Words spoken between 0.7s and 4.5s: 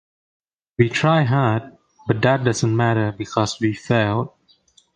We tried hard, but that doesn't matter because we failed.